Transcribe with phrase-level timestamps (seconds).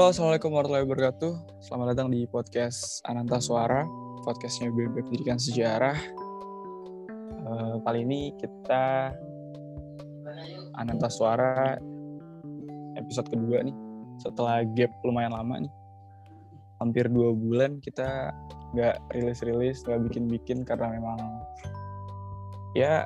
[0.00, 1.32] Halo, Assalamualaikum warahmatullahi wabarakatuh.
[1.60, 3.84] Selamat datang di podcast Ananta Suara,
[4.24, 5.92] podcastnya BB Pendidikan Sejarah.
[7.36, 9.12] Eh, kali ini kita
[10.80, 11.76] Ananta Suara
[12.96, 13.76] episode kedua nih.
[14.24, 15.72] Setelah gap lumayan lama nih,
[16.80, 18.32] hampir dua bulan kita
[18.72, 21.20] nggak rilis-rilis, nggak bikin-bikin karena memang
[22.72, 23.04] ya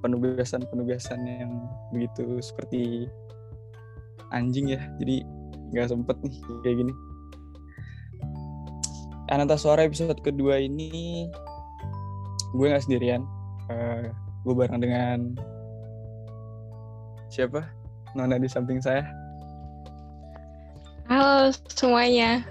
[0.00, 1.52] penugasan-penugasan yang
[1.92, 3.04] begitu seperti
[4.32, 4.80] anjing ya.
[4.96, 5.43] Jadi
[5.74, 6.94] nggak sempet nih kayak gini.
[9.34, 11.26] Ananta Suara episode kedua ini
[12.54, 13.26] gue nggak sendirian.
[13.66, 14.14] Uh,
[14.46, 15.34] gue bareng dengan
[17.32, 17.66] siapa?
[18.14, 19.02] Nona di samping saya.
[21.10, 22.46] Halo semuanya.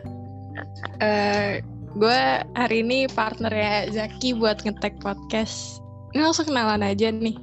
[1.00, 1.64] Uh,
[1.96, 2.22] gue
[2.60, 5.80] hari ini partner ya Zaki buat ngetek podcast.
[6.12, 7.40] Ini langsung kenalan aja nih.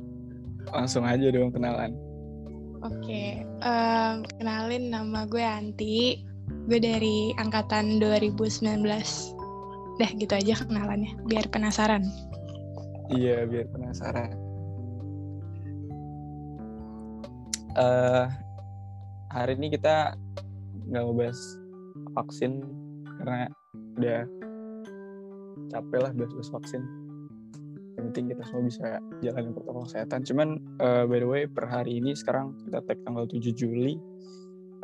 [0.70, 2.09] Langsung aja dong kenalan.
[2.80, 6.24] Oke, um, kenalin nama gue Anti.
[6.64, 8.80] Gue dari angkatan 2019.
[10.00, 12.00] Dah gitu aja kenalannya, biar penasaran.
[13.12, 14.32] Iya, biar penasaran.
[17.76, 18.26] Uh,
[19.28, 20.16] hari ini kita
[20.88, 21.40] nggak mau bahas
[22.16, 22.64] vaksin
[23.20, 23.46] karena
[24.00, 24.20] udah
[25.68, 26.82] capek lah bahas-bahas vaksin
[27.98, 28.86] yang penting kita semua bisa
[29.24, 30.20] jalanin protokol kesehatan.
[30.22, 33.98] Cuman uh, by the way per hari ini sekarang kita tag tanggal 7 Juli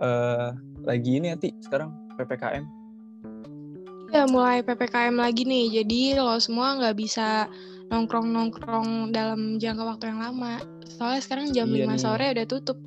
[0.02, 2.86] uh, lagi ini nanti sekarang PPKM
[4.16, 5.82] ya mulai PPKM lagi nih.
[5.82, 7.50] Jadi lo semua nggak bisa
[7.92, 10.62] nongkrong-nongkrong dalam jangka waktu yang lama.
[10.86, 12.00] Soalnya sekarang jam iya 5 nih.
[12.00, 12.78] sore udah tutup.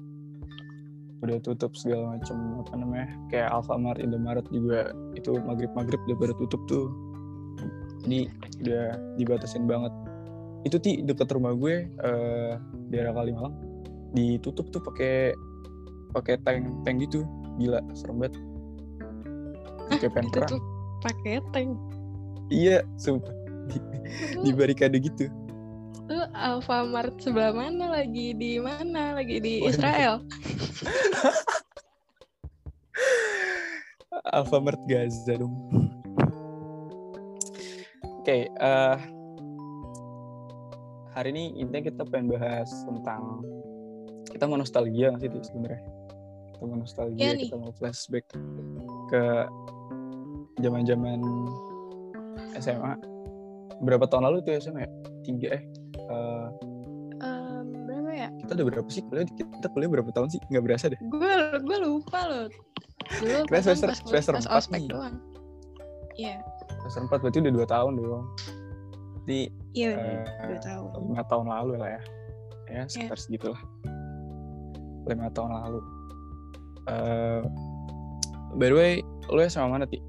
[1.20, 6.34] Udah tutup segala macam apa namanya kayak Alfamart, Indomaret juga itu maghrib maghrib udah pada
[6.40, 6.88] tutup tuh.
[8.08, 8.32] Ini
[8.64, 8.86] udah
[9.20, 9.92] dibatasin banget
[10.68, 12.60] itu ti deket rumah gue uh,
[12.92, 13.56] daerah Kalimalang.
[14.12, 15.32] Ditutup tuh pakai
[16.12, 17.24] pakai tank tank gitu.
[17.60, 18.36] Gila serem banget.
[19.90, 20.60] Pakai pen perang.
[21.00, 21.72] pakai tank?
[22.52, 23.32] Iya sumpah.
[23.70, 23.78] Di,
[24.42, 25.30] di barikade gitu.
[26.10, 28.34] Lu Alfamart sebelah mana lagi?
[28.34, 29.14] Di mana?
[29.14, 30.26] Lagi di Israel?
[34.36, 35.54] Alfamart Gaza dong.
[38.20, 38.98] Oke okay, uh,
[41.14, 43.42] hari ini intinya kita pengen bahas tentang
[44.30, 45.82] kita mau nostalgia nggak sih sebenarnya?
[46.54, 48.26] Kita mau nostalgia ya, kita mau flashback
[49.10, 49.24] ke
[50.62, 51.20] zaman zaman
[52.62, 52.94] SMA
[53.82, 54.92] berapa tahun lalu tuh SMA ya?
[55.26, 55.64] Tiga eh
[56.12, 56.48] uh,
[57.26, 58.30] um, berapa ya?
[58.46, 59.02] kita udah berapa sih?
[59.10, 60.42] Kuliah kita kuliah berapa tahun sih?
[60.54, 61.00] Nggak berasa deh.
[61.10, 61.34] Gue
[61.64, 62.48] gue lupa loh.
[63.18, 64.86] Dulu kita semester semester empat nih.
[66.20, 66.36] iya.
[66.86, 68.26] Semester empat berarti udah dua tahun dong
[69.30, 70.90] berarti iya uh, dua tahun.
[71.14, 72.02] lima tahun lalu lah ya.
[72.70, 73.22] Ya sekitar yeah.
[73.22, 73.62] segitulah.
[75.06, 75.80] Lima tahun lalu.
[76.90, 77.42] Uh,
[78.58, 78.92] by the way
[79.30, 80.02] lu SMA mana ti?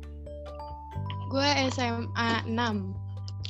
[1.29, 2.57] Gue SMA 6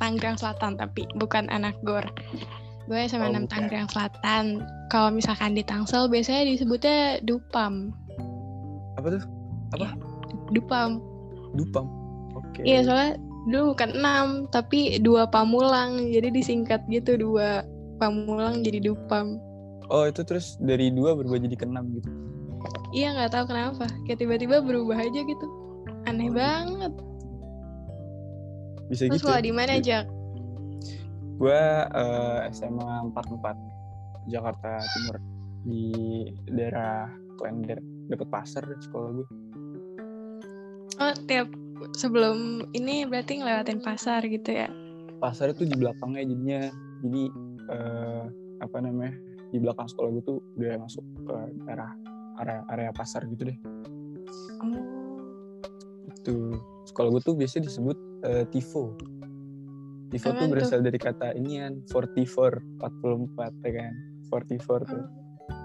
[0.02, 2.02] Tangerang Selatan tapi bukan anak gor.
[2.90, 4.66] Gue SMA oh, 6 Tangerang Selatan.
[4.90, 7.94] Kalau misalkan di Tangsel biasanya disebutnya Dupam.
[8.98, 9.22] Apa tuh?
[9.78, 9.94] Apa?
[10.50, 10.98] Dupam.
[11.54, 11.86] Dupam.
[12.34, 12.60] Oke.
[12.60, 12.64] Okay.
[12.66, 13.16] iya soalnya
[13.48, 16.10] dulu bukan enam tapi dua pamulang.
[16.10, 17.64] Jadi disingkat gitu dua
[18.00, 19.36] pamulang jadi dupam
[19.90, 22.08] oh itu terus dari dua berubah jadi keenam gitu?
[22.94, 23.84] Iya nggak tahu kenapa.
[24.06, 25.46] Kayak tiba-tiba berubah aja gitu.
[26.06, 26.34] Aneh oh.
[26.34, 26.92] banget.
[28.90, 29.42] Bisa terus gitu ya?
[29.42, 29.98] di mana aja
[31.40, 31.64] gue
[31.96, 35.16] uh, SMA 44 Jakarta Timur.
[35.64, 35.84] Di
[36.52, 37.80] daerah Klender.
[38.10, 39.28] Deket pasar sekolah gue
[41.00, 41.48] oh tiap
[41.96, 44.68] sebelum ini berarti ngelewatin pasar gitu ya?
[45.20, 46.60] Pasar itu di belakangnya jadinya
[47.00, 47.22] jadi
[47.68, 48.24] uh,
[48.60, 49.14] apa namanya
[49.50, 51.34] di belakang sekolah gue tuh udah masuk ke
[51.66, 51.90] daerah
[52.40, 53.58] area area pasar gitu deh.
[54.62, 54.76] Oh.
[56.08, 58.94] Itu sekolah gue tuh biasanya disebut uh, Tifo.
[60.10, 60.54] Tifo tuh Apaan tuh?
[60.58, 63.92] berasal dari kata inian 44 44 ya kan
[64.30, 65.04] 44 tuh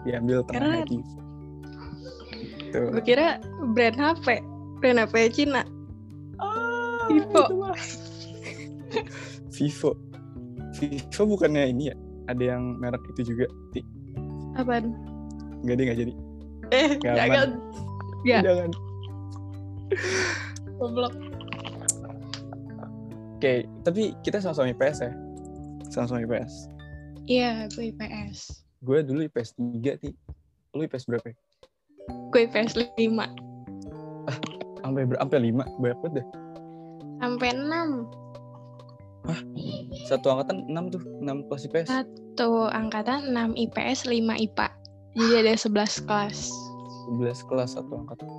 [0.05, 0.87] diambil tengahnya Keren.
[0.89, 1.17] Tifo
[2.73, 3.39] tuh Gue kira
[3.71, 4.43] brand HP.
[4.83, 5.63] Brand HP Cina.
[7.05, 7.37] Ah, Vivo.
[7.39, 7.77] itu mah.
[9.55, 9.91] Vivo
[10.73, 13.81] Vivo bukannya ini ya ada yang merek itu juga Ti.
[14.55, 14.91] Apaan?
[15.61, 16.13] nggak deh nggak jadi
[16.67, 17.27] Eh, Nggak aman.
[17.27, 17.49] jangan.
[18.21, 18.39] Ya.
[18.41, 18.69] jangan
[20.75, 21.13] Goblok.
[23.35, 23.53] oke
[23.83, 25.11] tapi kita sama-sama IPS ya
[25.87, 26.53] sama-sama IPS
[27.25, 28.65] Iya, gue IPS.
[28.81, 30.09] gue dulu IPS 3 ti
[30.71, 31.35] lu IPS berapa ya?
[32.29, 33.17] Gue IPS 5.
[34.79, 36.25] sampai ber sampai 5 banyak banget deh
[37.25, 38.05] Sampai 6.
[40.05, 44.67] satu angkatan 6 tuh 6 kelas IPS Satu angkatan 6 IPS, 5 IPA.
[45.17, 46.53] Jadi ada 11 kelas.
[47.09, 48.29] 11 kelas satu angkatan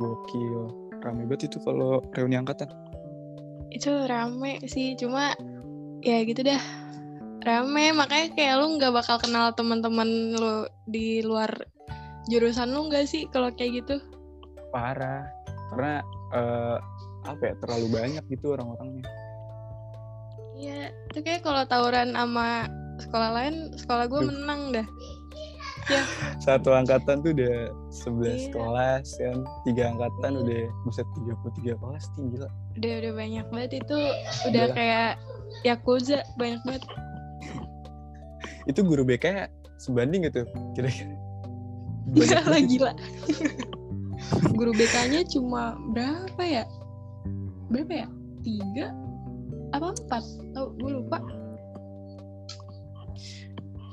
[0.00, 0.72] gokil
[1.04, 2.72] rame banget itu kalau reuni angkatan
[3.68, 5.36] Itu rame sih, cuma
[6.00, 6.60] ya gitu dah.
[7.44, 11.52] Rame, makanya kayak lu nggak bakal kenal teman-teman lu di luar
[12.32, 14.00] jurusan lu nggak sih kalau kayak gitu?
[14.70, 15.26] parah
[15.74, 15.98] karena
[16.34, 16.78] eh,
[17.30, 19.04] apa ya terlalu banyak gitu orang-orangnya
[20.52, 22.68] Iya, itu kayak kalau tawuran sama
[23.00, 24.84] sekolah lain, sekolah gue menang dah.
[26.44, 28.48] satu angkatan tuh udah 11 Iya.
[28.52, 30.40] kelas kan tiga angkatan Iya.
[30.44, 34.14] udah buset 33 kelas tinggi lah Udah udah banyak banget itu, udah
[34.46, 34.74] Udah lah.
[34.76, 35.10] kayak
[35.62, 36.82] yakuza banyak banget.
[38.70, 39.48] itu guru BK
[39.80, 40.44] sebanding gitu
[40.76, 41.16] kira-kira
[42.10, 42.64] Gila Banyak banget.
[42.68, 42.92] gila.
[44.52, 46.64] Guru BK-nya cuma berapa ya?
[47.70, 48.06] Berapa ya?
[48.42, 48.86] Tiga?
[49.70, 50.24] Apa empat?
[50.52, 51.18] Tahu gue lupa.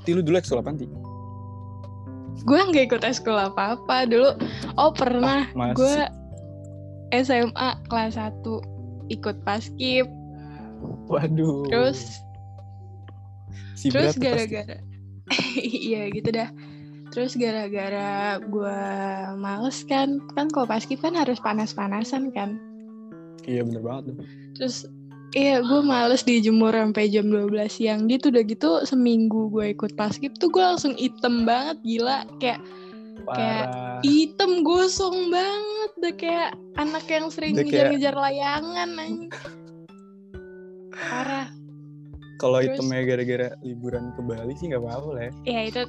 [0.01, 0.87] Ti lu dulu ekskul apaan Ti?
[2.47, 4.33] Gue nggak ikut eskul apa-apa dulu.
[4.79, 5.75] Oh pernah, Ah, masih.
[5.77, 5.97] gue
[7.21, 8.41] SMA kelas 1
[9.13, 10.07] ikut paskib.
[11.11, 11.67] Waduh.
[11.69, 12.23] Terus
[13.77, 14.81] si terus gara-gara
[15.85, 16.49] iya gitu dah
[17.13, 18.79] terus gara-gara gue
[19.37, 22.57] males kan kan kalau paskib kan harus panas-panasan kan
[23.47, 24.03] Iya bener banget
[24.59, 24.83] terus
[25.35, 28.31] iya gue males dijemur sampai jam 12 siang gitu.
[28.31, 32.27] Udah gitu seminggu gue ikut paskib tuh gue langsung item banget gila.
[32.43, 32.59] Kayak
[33.27, 33.99] Kayak Parah.
[34.05, 35.89] item gosong banget.
[35.99, 38.89] Udah kayak anak yang sering Udah kayak- ngejar-ngejar layangan
[40.93, 41.47] parah.
[42.37, 45.31] Kalau itemnya gara-gara liburan ke Bali sih nggak apa-apa lah ya.
[45.49, 45.81] ya itu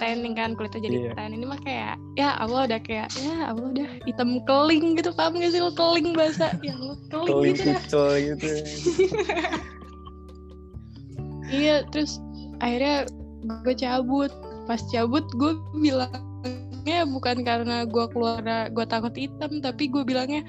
[0.00, 1.12] tanning kan kulitnya jadi Iya.
[1.14, 5.36] tan ini mah kayak ya Allah udah kayak ya Allah udah hitam keling gitu paham
[5.36, 8.48] gak sih lo keling bahasa ya Allah keling, Keling gitu dah gitu.
[11.50, 12.22] iya terus
[12.62, 13.08] akhirnya
[13.64, 14.30] gue cabut
[14.64, 20.46] pas cabut gue bilangnya bukan karena gue keluar gue takut hitam tapi gue bilangnya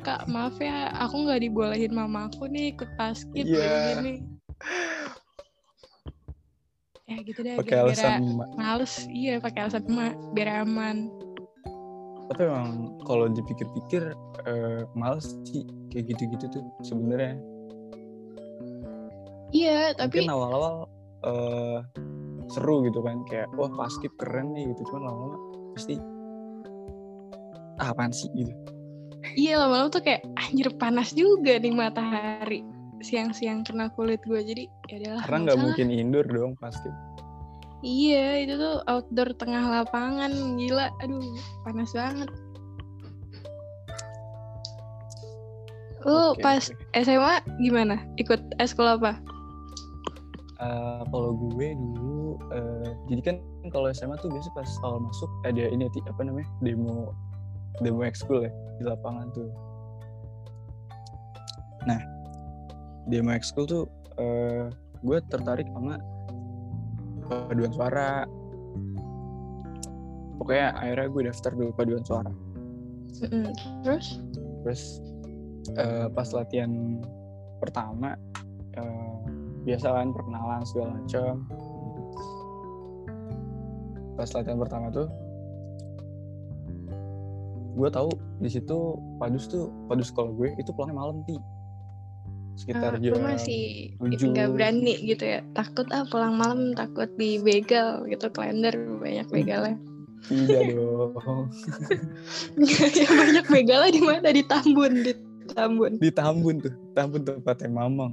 [0.00, 3.58] kak maaf ya aku nggak dibolehin mama aku nih ikut paskib Iya.
[3.58, 4.14] kayak gini
[7.08, 8.48] ya gitu deh Pakai alasan emak.
[8.54, 11.08] males iya pakai alasan emak biar aman
[12.28, 14.12] Tapi emang kalau dipikir-pikir
[14.44, 17.40] eh, males sih kayak gitu-gitu tuh sebenarnya.
[19.48, 20.74] iya tapi Mungkin awal-awal
[21.24, 21.78] eh,
[22.48, 25.36] seru gitu kan kayak wah paskib keren nih gitu cuman lama-lama
[25.72, 25.96] pasti
[27.78, 28.52] ah, apaan sih gitu.
[29.34, 32.60] iya lama-lama tuh kayak anjir panas juga nih matahari
[33.02, 36.94] siang-siang kena kulit gue jadi ya udahlah Karena nggak mungkin indoor dong paskib.
[37.78, 40.90] Iya, itu tuh outdoor tengah lapangan, gila.
[40.98, 41.22] Aduh,
[41.62, 42.26] panas banget.
[46.02, 46.74] Lu Oke, pas.
[46.98, 48.02] SMA gimana?
[48.18, 49.14] Ikut eskul apa?
[50.58, 53.36] Eh, kalau gue dulu eh, jadi kan
[53.70, 57.14] kalau SMA tuh biasa pas awal masuk ada ini Ti, apa namanya demo
[57.78, 58.50] demo ekskul ya
[58.82, 59.46] di lapangan tuh
[61.86, 62.02] nah
[63.08, 63.84] demo ekskul tuh
[64.20, 64.68] eh,
[65.02, 65.96] gue tertarik sama
[67.28, 68.24] paduan suara
[70.40, 72.32] pokoknya akhirnya gue daftar dulu paduan suara
[73.24, 73.50] Mm-mm.
[73.82, 74.20] Terus?
[74.64, 74.82] terus
[75.76, 77.02] eh, pas latihan
[77.58, 78.14] pertama
[78.76, 79.16] eh,
[79.64, 81.32] biasa kan perkenalan segala macam
[84.16, 85.08] pas latihan pertama tuh
[87.78, 88.10] gue tahu
[88.42, 91.38] di situ padus tuh padus sekolah gue itu pulangnya malam ti
[92.58, 95.40] sekitar Ah, jam masih nggak berani gitu ya?
[95.54, 99.78] Takut ah pulang malam, takut dibegal gitu, kalender banyak begalnya.
[100.26, 101.46] tidak dong
[102.98, 104.28] ya banyak begalnya di mana?
[104.34, 105.12] Di Tambun, di
[105.54, 105.92] Tambun.
[106.02, 108.12] di Tambun tuh Tambun tempatnya Mamang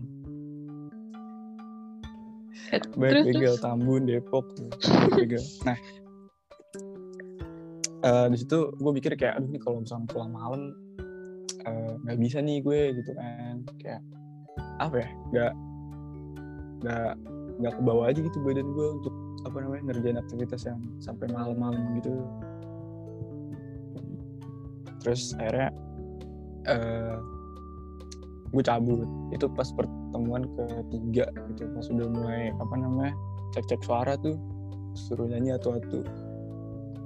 [2.70, 3.56] Eh, terus, begal.
[3.58, 5.44] Tambun Depok tuh banyak begal.
[5.66, 5.78] Nah
[8.02, 10.62] eh, di situ gue mikir kayak aduh nih kalau misalnya pulang malam
[11.62, 14.02] eh, nggak bisa nih gue gitu kan kayak
[14.80, 15.10] apa ya?
[15.32, 15.52] Nggak
[16.86, 17.12] nggak
[17.56, 19.16] nggak ke bawah aja gitu badan gue untuk
[19.46, 22.14] apa namanya ngerjain aktivitas yang sampai malam-malam gitu.
[25.06, 25.70] Terus akhirnya
[26.68, 27.18] uh,
[28.52, 29.08] gue cabut.
[29.32, 33.14] Itu pas pertemuan ketiga gitu pas udah mulai apa namanya
[33.54, 34.36] cek cek suara tuh
[34.96, 36.02] suruh nyanyi atau atau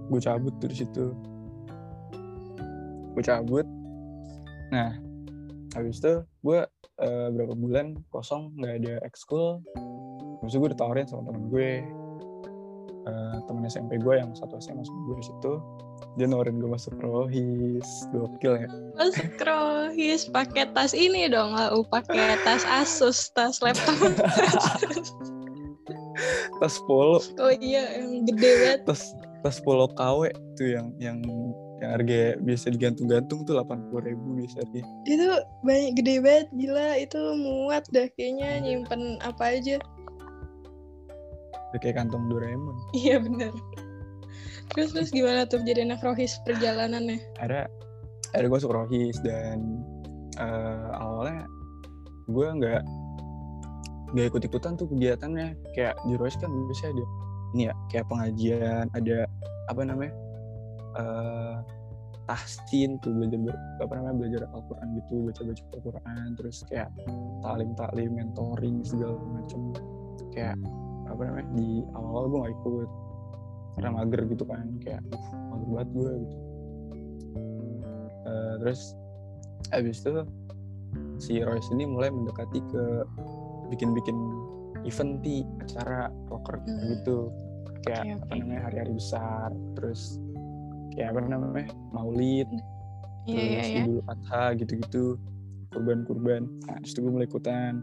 [0.10, 1.12] gue cabut di situ.
[3.14, 3.68] Gue cabut.
[4.72, 4.96] Nah
[5.76, 6.60] habis itu gue
[7.02, 9.64] uh, berapa bulan kosong nggak ada ekskul.
[10.46, 11.84] Itu gue ditawarin sama temen gue.
[13.08, 15.54] Uh, temen SMP gue yang satu SMA sama gue di situ.
[16.16, 18.70] Dia nawarin gue masuk rohis gokil ya.
[19.00, 23.98] Masuk rohis pakai tas ini dong lah pakai tas asus tas laptop.
[26.60, 27.24] Tas polo.
[27.40, 28.80] Oh iya yang gede banget.
[28.84, 29.02] Tas
[29.40, 30.28] tas polo KW
[30.60, 31.24] tuh yang yang
[31.80, 35.26] yang harga biasa digantung-gantung tuh delapan puluh ribu biasanya itu
[35.64, 36.90] banyak gede banget gila.
[37.00, 39.80] Itu muat dah kayaknya nyimpen apa aja.
[41.72, 42.76] Udah kayak kantong Doraemon.
[42.92, 43.54] Iya bener.
[44.76, 47.18] Terus terus gimana tuh jadi anak rohis perjalanannya?
[47.40, 47.72] Ada
[48.36, 49.82] ada gue masuk rohis dan
[50.38, 51.48] uh, awalnya
[52.30, 52.82] gue nggak
[54.14, 55.56] nggak ikut ikutan tuh kegiatannya.
[55.74, 57.06] Kayak di rohis kan biasanya ada
[57.58, 59.26] ini ya kayak pengajian ada
[59.74, 60.14] apa namanya
[60.98, 61.62] uh,
[62.30, 66.90] tahsin tuh belajar apa namanya belajar Al-Quran gitu baca baca Al-Quran terus kayak
[67.42, 69.74] talim mentoring segala macam
[70.30, 70.56] kayak
[71.10, 72.90] apa namanya di awal awal gue gak ikut.
[73.74, 75.02] Karena mager gitu kan kayak
[75.50, 76.38] mager banget gue gitu.
[78.30, 78.82] Uh, terus
[79.74, 80.22] abis itu
[81.18, 82.84] si Royce ini mulai mendekati ke
[83.74, 84.18] bikin-bikin
[84.86, 86.94] event di acara rocker hmm.
[86.94, 87.34] gitu.
[87.88, 90.22] Kayak okay, apa namanya hari-hari besar terus
[90.96, 92.50] kayak apa namanya maulid
[93.26, 93.86] yeah, terus yeah, yeah.
[93.86, 95.06] idul adha gitu-gitu
[95.70, 97.74] kurban-kurban nah itu gue mulai ikutan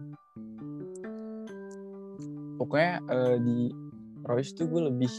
[2.58, 3.70] pokoknya uh, di
[4.26, 5.12] Royce tuh gue lebih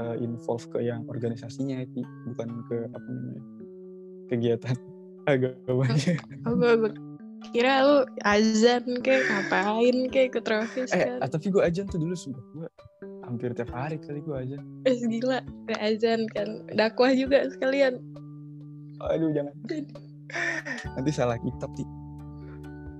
[0.00, 2.00] uh, involve ke yang organisasinya itu
[2.32, 3.42] bukan ke apa namanya
[4.32, 4.76] kegiatan
[5.30, 6.14] agamanya.
[6.46, 6.94] Oh, gue
[7.52, 11.28] kira lu azan kayak ngapain kayak ikut Royce eh, kan.
[11.30, 12.68] tapi gue azan tuh dulu sudah gue
[13.26, 14.58] hampir tiap hari kali gue aja.
[14.86, 16.62] Eh gila, gak azan kan.
[16.72, 17.98] Dakwah juga sekalian.
[19.12, 19.52] Aduh jangan.
[20.98, 21.86] nanti salah kitab sih.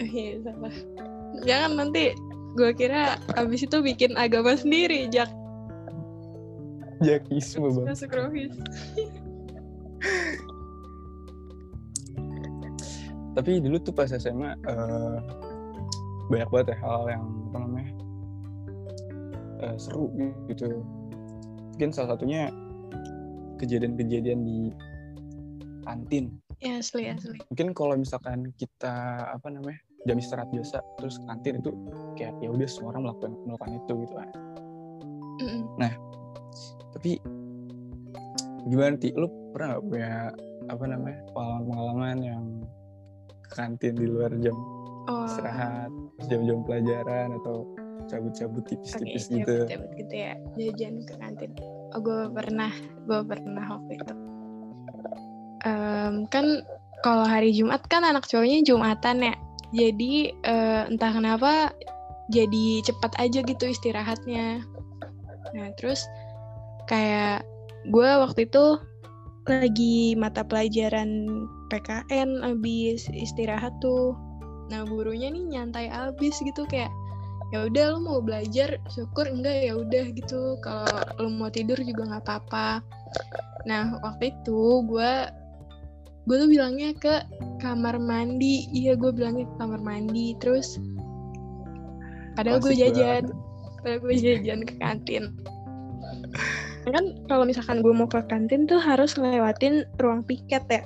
[0.02, 0.74] Iya salah.
[1.46, 2.12] Jangan nanti
[2.58, 5.30] gue kira abis itu bikin agama sendiri, Jak.
[7.00, 7.86] Jakisme bang.
[13.36, 15.20] Tapi dulu tuh pas SMA uh,
[16.32, 17.95] banyak banget ya hal yang apa namanya
[19.62, 20.12] uh, seru
[20.50, 20.82] gitu.
[21.76, 22.48] Mungkin salah satunya
[23.60, 24.58] kejadian-kejadian di
[25.84, 26.36] kantin.
[26.60, 27.38] Ya asli asli.
[27.52, 29.76] Mungkin kalau misalkan kita apa namanya
[30.08, 31.70] jam istirahat biasa terus kantin itu
[32.16, 34.28] kayak ya udah semua orang melakukan melakukan itu gitu kan.
[35.36, 35.62] Mm -mm.
[35.76, 35.92] nah
[36.96, 37.20] tapi
[38.66, 39.12] gimana ti?
[39.12, 40.12] Lu pernah gak punya
[40.66, 42.44] apa namanya pengalaman-pengalaman yang
[43.52, 44.56] kantin di luar jam
[45.06, 45.24] oh.
[45.28, 45.92] istirahat
[46.26, 47.68] jam-jam pelajaran atau
[48.06, 49.54] cabut-cabut tipis-tipis okay, gitu.
[49.66, 50.32] cabut gitu ya.
[50.56, 51.50] Jajan ke kantin.
[51.94, 52.72] Oh gue pernah
[53.04, 54.14] gue pernah waktu itu.
[55.66, 56.62] Um, kan
[57.02, 59.34] kalau hari Jumat kan anak cowoknya Jumatan ya.
[59.74, 61.74] Jadi uh, entah kenapa
[62.30, 64.62] jadi cepat aja gitu istirahatnya.
[65.54, 66.06] Nah terus
[66.90, 67.42] kayak
[67.90, 68.78] gue waktu itu
[69.46, 71.26] lagi mata pelajaran
[71.70, 74.14] PKN abis istirahat tuh.
[74.66, 76.90] Nah gurunya nih nyantai abis gitu kayak
[77.54, 80.58] ya udah lo mau belajar syukur enggak ya udah gitu.
[80.62, 82.82] Kalau lo mau tidur juga nggak apa-apa.
[83.66, 85.12] Nah waktu itu gue
[86.26, 87.22] gue tuh bilangnya ke
[87.62, 88.66] kamar mandi.
[88.74, 90.34] Iya gue bilangnya ke kamar mandi.
[90.42, 90.78] Terus
[92.34, 93.30] padahal gue jajan.
[93.82, 95.24] Padahal gue jajan ke kantin.
[96.86, 100.82] Kan kalau misalkan gue mau ke kantin tuh harus lewatin ruang piket ya?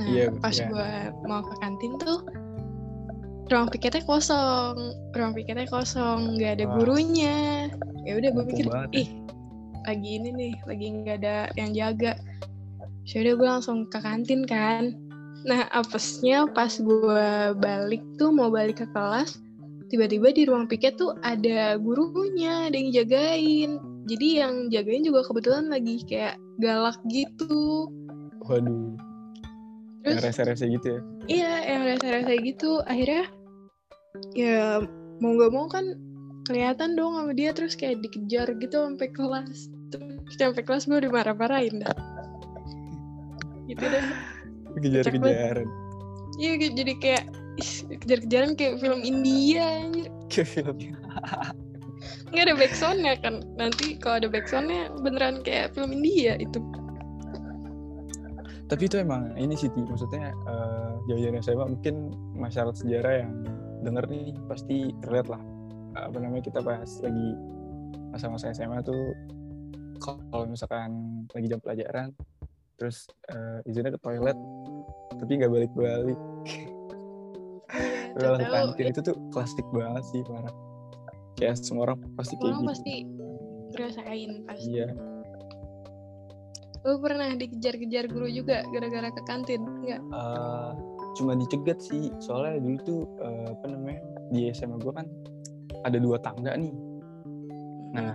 [0.00, 0.68] Nah yeah, pas yeah.
[0.68, 0.90] gue
[1.28, 2.24] mau ke kantin tuh
[3.52, 7.68] ruang piketnya kosong ruang piketnya kosong nggak ada gurunya.
[8.08, 8.88] Ya udah gue mikir ya.
[8.96, 9.08] ih
[9.84, 12.12] lagi ini nih lagi nggak ada yang jaga.
[13.04, 14.96] Jadi gue langsung ke kantin kan.
[15.44, 17.28] Nah apesnya pas gue
[17.60, 19.36] balik tuh mau balik ke kelas
[19.92, 23.70] tiba-tiba di ruang piket tuh ada gurunya ada yang jagain.
[24.08, 27.92] Jadi yang jagain juga kebetulan lagi kayak galak gitu.
[28.48, 28.96] Waduh.
[30.02, 31.00] Terus, yang rese-rese gitu ya?
[31.30, 32.82] Iya yang rese-rese gitu.
[32.88, 33.30] Akhirnya
[34.36, 34.84] ya
[35.24, 35.96] mau gak mau kan
[36.44, 39.72] kelihatan dong sama dia terus kayak dikejar gitu sampai kelas.
[39.92, 41.96] Terus sampai kelas gue dimarah-marahin dah.
[43.70, 44.04] Gitu deh.
[44.80, 45.68] Kejar-kejaran.
[46.40, 47.24] Iya jadi kayak
[48.02, 50.08] kejar-kejaran kayak film India anjir.
[50.28, 50.92] Kayak filmnya.
[52.32, 53.34] nggak ada backsoundnya kan.
[53.60, 56.58] Nanti kalau ada backsoundnya beneran kayak film India itu.
[58.72, 63.32] Tapi itu emang ini sih, maksudnya eh jauh-jauh SMA mungkin masyarakat sejarah yang
[63.82, 65.42] denger nih pasti relate lah.
[65.92, 67.36] Apa namanya kita bahas lagi
[68.14, 69.12] masa-masa SMA tuh
[70.02, 72.10] kalau misalkan lagi jam pelajaran
[72.80, 74.38] terus eh, izinnya ke toilet
[75.18, 76.20] tapi nggak balik-balik.
[78.18, 80.52] Udah kantin itu tuh klasik banget sih parah
[81.40, 82.70] kayak semua orang pasti kayak orang gitu.
[82.70, 82.94] pasti
[83.72, 84.68] ngerasain pasti.
[84.68, 84.88] Iya.
[86.82, 89.62] Lu pernah dikejar-kejar guru juga gara-gara ke kantin?
[89.62, 90.70] Enggak Eh,
[91.16, 92.10] cuma dicegat sih.
[92.22, 94.00] Soalnya dulu tuh eh, apa namanya
[94.32, 95.06] di SMA gue kan
[95.84, 96.74] ada dua tangga nih.
[97.96, 98.14] Nah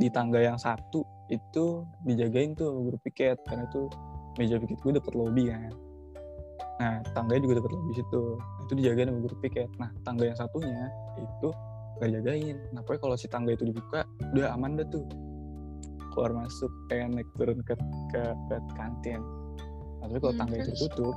[0.00, 3.88] di tangga yang satu itu dijagain tuh guru piket karena itu
[4.36, 5.72] meja piket gue deket lobby kan.
[6.80, 8.22] Nah tangganya juga deket lobby situ.
[8.36, 9.70] Nah, itu dijagain sama guru piket.
[9.80, 10.88] Nah tangga yang satunya
[11.20, 11.50] itu
[12.00, 14.02] gak jagain nah pokoknya kalau si tangga itu dibuka
[14.34, 15.06] udah aman dah tuh.
[16.12, 17.72] Keluar masuk kayak naik turun ke
[18.12, 19.24] ke, ke kantin.
[20.02, 21.16] Nah, tapi kalau Hmm, tangga itu tutup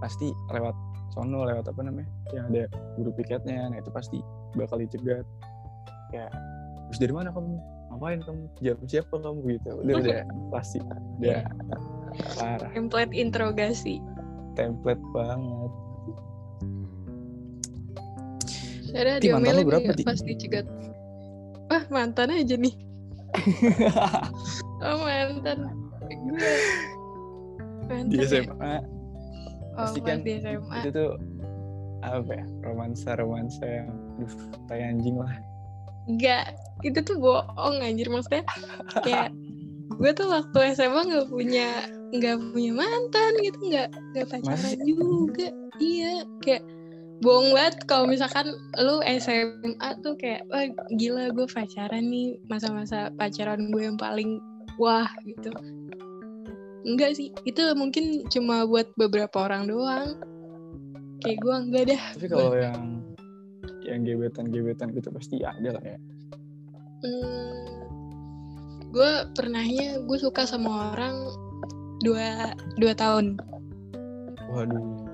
[0.00, 0.74] pasti lewat
[1.12, 2.64] sono lewat apa namanya yang ada
[2.96, 4.18] guru piketnya nah itu pasti
[4.56, 5.26] bakal dicegat.
[6.10, 6.26] Ya
[6.90, 7.54] terus dari mana kamu?
[7.90, 8.42] Ngapain kamu?
[8.58, 9.38] Kejar siapa kamu?
[9.46, 9.70] Gitu.
[9.82, 10.78] Udah udah pasti.
[11.22, 11.42] Udah.
[12.38, 12.70] Parah.
[12.74, 14.02] Template interogasi.
[14.58, 15.72] Template banget.
[18.90, 20.04] Ada Ti, mantan lu berapa, nggak Ti?
[20.06, 20.66] pas dicegat.
[21.70, 22.74] Wah mantan aja nih.
[24.80, 25.76] Oh mantan.
[26.08, 26.56] Gue
[27.84, 28.80] mantan di ya?
[29.78, 31.10] Oh pasti pas kan di SMA itu tuh
[32.00, 34.34] apa ya romansa romansa yang duh
[34.66, 35.36] tai anjing lah.
[36.08, 38.08] Enggak, itu tuh bohong anjir.
[38.08, 38.42] Maksudnya
[39.04, 39.30] kayak
[40.00, 41.68] gue tuh waktu SMA nggak punya
[42.10, 45.48] nggak punya mantan gitu nggak nggak pacaran Masa juga.
[45.78, 46.62] Iya kayak
[47.20, 47.74] bohong banget.
[47.84, 48.48] Kalau misalkan
[48.80, 50.64] lu SMA tuh kayak wah
[50.96, 54.40] gila gue pacaran nih masa-masa pacaran gue yang paling
[54.80, 55.52] wah gitu
[56.82, 60.16] enggak sih itu mungkin cuma buat beberapa orang doang
[61.20, 62.80] kayak gue enggak dah tapi kalau yang
[63.84, 65.98] yang gebetan-gebetan gitu pasti ada lah ya
[67.00, 67.88] Hmm,
[68.92, 71.16] gue pernahnya gue suka sama orang
[72.04, 73.40] dua dua tahun.
[74.52, 75.08] waduh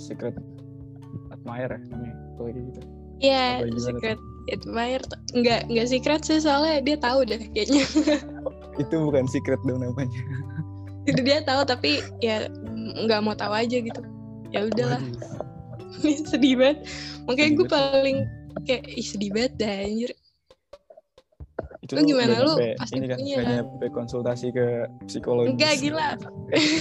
[0.00, 0.32] secret
[1.28, 2.80] admirer ya namanya kalau kayak gitu
[3.16, 3.80] Iya, tuh?
[3.80, 5.02] secret admirer.
[5.04, 5.20] tuh.
[5.36, 7.84] Nggak nggak secret sih soalnya dia tahu deh kayaknya.
[8.82, 10.12] itu bukan secret dong namanya
[11.06, 12.50] Itu dia tahu tapi ya
[13.06, 14.02] nggak mau tahu aja gitu.
[14.50, 15.02] Ya udahlah,
[16.30, 16.86] sedih banget.
[17.26, 18.18] Makanya gue paling
[18.66, 20.12] kayak ih sedih banget dah anjir.
[21.86, 22.42] itu Lu gimana?
[22.42, 23.46] Lu pasti ini kan punya kan?
[23.62, 26.08] nyampe konsultasi ke psikologis Enggak gila,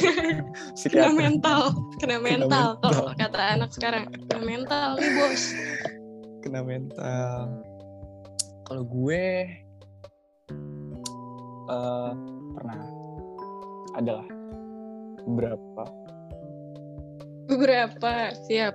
[0.89, 1.61] kena mental,
[2.01, 2.81] kena mental mental.
[2.81, 4.09] kalau kata anak sekarang.
[4.25, 5.43] Kena mental nih bos.
[6.41, 7.61] kena mental
[8.65, 9.25] kalau gue
[11.65, 12.11] eh
[12.53, 12.77] pernah
[13.95, 14.27] adalah
[15.25, 15.83] beberapa
[17.45, 18.73] Beberapa siap.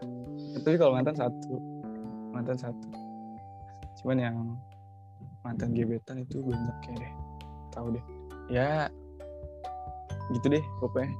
[0.63, 1.59] tapi kalau mantan satu
[2.31, 2.89] mantan satu.
[4.01, 4.37] Cuman yang
[5.43, 7.13] mantan gebetan itu banyak kayak deh.
[7.75, 8.05] Tahu deh.
[8.49, 8.89] Ya
[10.33, 11.11] gitu deh pokoknya.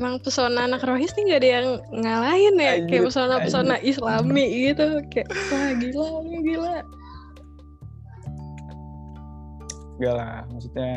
[0.00, 2.72] Emang pesona anak rohis nih gak ada yang ngalahin ya?
[2.80, 4.86] Anjir, Kayak pesona-pesona islami gitu.
[5.12, 6.08] Kayak wah gila
[6.42, 6.76] gila.
[10.00, 10.90] Enggak lah maksudnya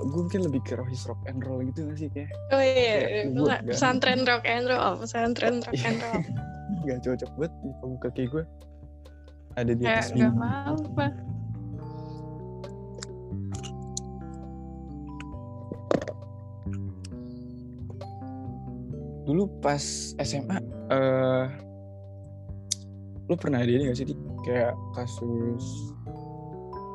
[0.00, 2.30] gue mungkin lebih ke rohis rock and roll gitu gak sih kayak?
[2.48, 6.22] Oh iya Kayak gue pesa- gak- pesantren rock and roll Pesantren rock and roll.
[6.84, 8.44] Nggak cocok banget muka-muka kayak gue
[9.54, 11.06] ada di Kayak atas gak minggu apa-apa.
[19.24, 19.82] Dulu pas
[20.16, 20.58] SMA
[20.88, 21.44] eh
[23.28, 24.16] lu pernah ada ini gak sih Di?
[24.40, 25.92] kayak kasus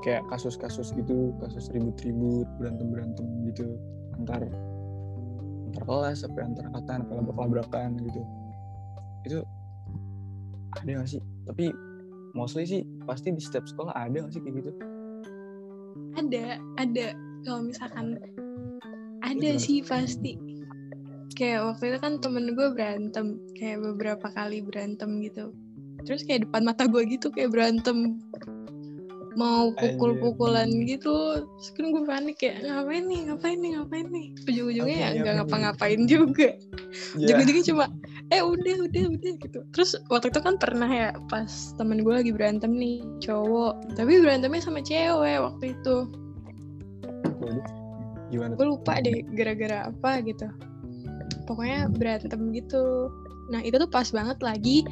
[0.04, 3.80] kayak kasus-kasus gitu kasus ribut-ribut berantem-berantem gitu
[4.20, 4.44] antar
[5.74, 8.22] antar kelas apa antar angkatan apa labrak-labrakan gitu.
[9.26, 9.40] Itu
[10.78, 11.22] ada gak sih?
[11.48, 11.72] Tapi
[12.38, 14.72] mostly sih pasti di setiap sekolah ada gak sih kayak gitu?
[16.20, 17.08] Ada Ada.
[17.44, 18.20] Kalau misalkan
[19.24, 19.64] Ada gimana?
[19.64, 20.38] sih pasti.
[21.34, 25.50] Kayak waktu itu kan temen gue berantem Kayak beberapa kali berantem gitu.
[26.06, 28.22] Terus kayak depan mata gue gitu Kayak berantem
[29.34, 34.28] Mau pukul-pukulan gitu Terus kan gue panik kayak Ngapain nih, ngapain nih, ngapain nih?
[34.46, 36.50] Ujung-ujungnya ya nggak ngapa-ngapain juga.
[37.18, 37.86] Ya Ujung-ujungnya cuma
[38.32, 39.60] Eh udah, udah, udah gitu.
[39.76, 43.98] Terus waktu itu kan pernah ya Pas temen gue lagi berantem nih Cowok.
[43.98, 45.96] Tapi berantemnya sama cewek waktu itu.
[48.34, 48.54] Gimana?
[48.58, 50.50] Gue lupa deh gara-gara apa gitu.
[51.46, 53.12] Pokoknya berantem gitu.
[53.52, 54.88] Nah itu tuh pas banget lagi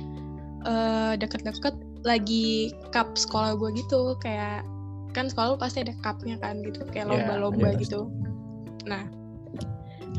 [0.68, 4.66] uh, deket-deket lagi cup sekolah gue gitu kayak
[5.12, 8.08] kan sekolah lu pasti ada cupnya kan gitu kayak Iya, lomba-lomba ada gitu.
[8.88, 9.04] Nah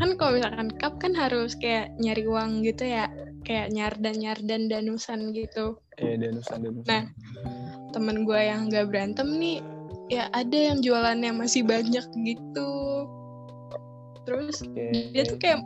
[0.00, 3.08] kan kalau misalkan cup kan harus kayak nyari uang gitu ya
[3.42, 5.76] kayak nyardan nyardan danusan gitu.
[5.98, 6.86] Eh danusan danusan.
[6.88, 7.04] Nah,
[7.92, 9.60] temen gue yang gak berantem nih
[10.08, 12.70] ya ada yang jualannya masih banyak gitu.
[14.22, 15.10] Terus Oke.
[15.12, 15.60] dia tuh kayak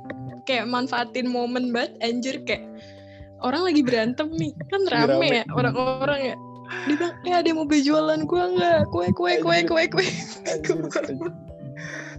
[0.49, 2.65] kayak manfaatin momen banget anjir kayak
[3.43, 4.53] orang lagi berantem nih.
[4.73, 5.29] Kan rame rame.
[5.41, 6.37] ya orang-orang ya.
[6.91, 8.81] Dia bilang eh ada yang mau beli jualan gue nggak?
[8.91, 10.07] Kue kue kue kue kue.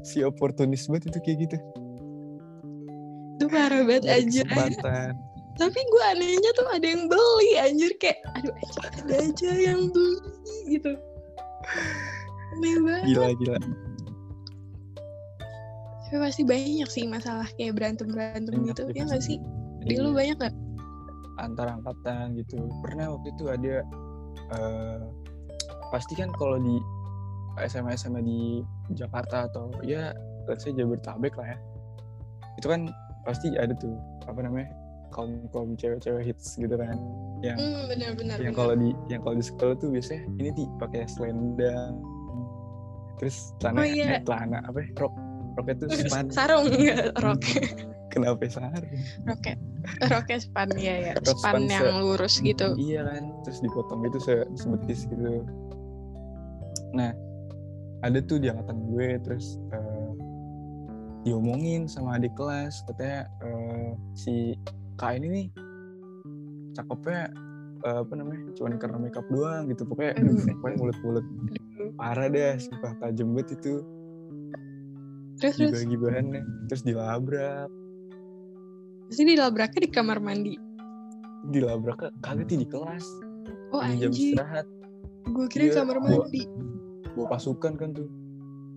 [0.07, 1.57] Si oportunis banget itu kayak gitu.
[3.37, 4.47] Itu parah banget anjir.
[5.57, 7.91] tapi gue anehnya tuh ada yang beli anjir.
[7.97, 10.91] Kayak aduh anjir, ada aja yang beli gitu.
[12.55, 13.03] Aneh banget.
[13.09, 13.57] Gila gila.
[16.07, 19.43] Tapi pasti banyak sih masalah kayak berantem berantem gitu ya nggak sih?
[19.83, 20.15] Di lu Iya.
[20.15, 20.55] banyak gak
[21.37, 22.69] antar angkatan gitu.
[22.81, 23.75] Pernah waktu itu ada
[24.47, 24.99] eh
[25.91, 26.77] pasti kan kalau di
[27.65, 28.61] SMA SMA di
[28.93, 30.13] Jakarta atau ya
[30.45, 31.57] let's say Jabodetabek lah ya
[32.57, 32.91] itu kan
[33.25, 33.95] pasti ada tuh
[34.29, 34.69] apa namanya
[35.11, 36.95] kaum kaum cewek-cewek hits gitu kan
[37.41, 40.63] yang hmm benar benar yang kalau di yang kalau di sekolah tuh biasanya ini ti
[40.77, 41.93] pakai selendang
[43.17, 44.05] terus celana Oh, iya.
[44.17, 45.13] eh, celana apa ya, rok
[45.57, 45.87] roknya tuh
[46.37, 47.63] sarung nggak roket
[48.13, 48.93] kenapa sarung?
[49.25, 49.57] Roket
[50.11, 52.67] roket span ya ya Rok span span yang se- lurus gitu.
[52.77, 55.41] Iya kan terus dipotong gitu se sebetis gitu.
[56.93, 57.11] Nah
[58.05, 60.11] ada tuh di angkatan gue terus eh,
[61.25, 64.53] diomongin sama adik kelas katanya eh, si
[64.95, 65.47] kak ini nih
[66.77, 67.33] cakepnya
[67.83, 69.83] eh, apa namanya cuman karena makeup doang gitu.
[69.87, 70.45] Pokoknya aduh, Aduh.
[70.61, 71.25] pokoknya mulut-mulut.
[71.97, 73.81] Parah deh sumpah tajam banget itu.
[75.37, 75.71] Terus terus?
[75.73, 77.69] Dibagi bahannya terus dilabrak
[79.07, 80.53] pasti dilabraknya di kamar mandi.
[81.47, 83.05] Dilabrak kagak sih di kelas.
[83.71, 84.67] Oh di jam anjir istirahat.
[85.27, 86.43] Gue kira Iya, kamar mandi.
[87.13, 88.07] bawa pasukan kan tuh.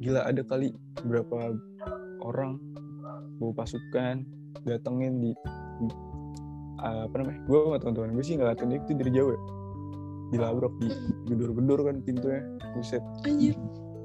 [0.00, 0.72] Gila ada kali
[1.04, 1.54] berapa
[2.20, 2.56] orang
[3.36, 4.24] bawa pasukan
[4.62, 5.30] datengin di,
[5.78, 5.98] di-
[6.80, 9.40] apa namanya gue sama teman-teman gue sih ngeliatin itu dari jauh ya.
[10.30, 11.26] Dilabrak di Hmm.
[11.26, 12.40] gedor-gedor kan pintunya.
[12.72, 13.02] Buset.
[13.26, 13.58] Anjir.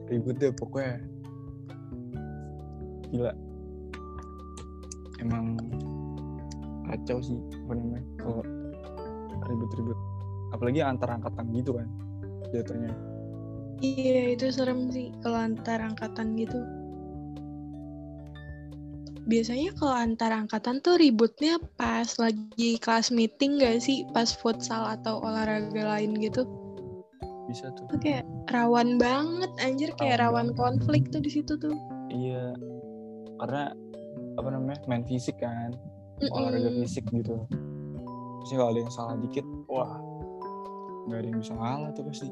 [0.06, 1.00] Ribet deh pokoknya.
[3.10, 3.32] Gila.
[5.18, 5.56] Emang
[6.90, 8.42] kacau sih apa namanya kalau
[9.46, 10.00] ribet-ribet
[10.54, 11.88] apalagi antar angkatan gitu kan
[12.54, 12.94] jatuhnya.
[13.84, 16.64] Iya itu serem sih kalau antar angkatan gitu.
[19.26, 24.06] Biasanya kalau antar angkatan tuh ributnya pas lagi kelas meeting gak sih?
[24.14, 26.46] Pas futsal atau olahraga lain gitu.
[27.50, 27.90] Bisa tuh.
[27.98, 31.74] Kayak rawan banget anjir kayak Rawan rawan konflik tuh di situ tuh.
[32.14, 32.54] Iya,
[33.42, 33.74] karena
[34.38, 35.74] apa namanya main fisik kan,
[36.24, 36.82] olahraga Mm-mm.
[36.88, 37.36] fisik gitu.
[38.42, 40.00] Pasti kalau ada yang salah dikit, wah
[41.06, 42.30] nggak ada yang bisa ngalah tuh pasti.